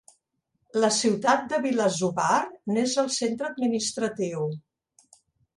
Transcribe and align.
La 0.83 0.87
ciutat 0.99 1.43
de 1.51 1.59
Bilasuvar 1.65 2.39
n'és 2.73 2.97
el 3.05 3.13
centre 3.19 3.51
administratiu. 3.53 4.49